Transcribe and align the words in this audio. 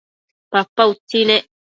papa 0.51 0.81
utsi 0.91 1.19
nec 1.27 1.45